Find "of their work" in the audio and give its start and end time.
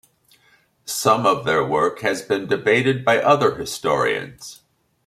1.27-1.99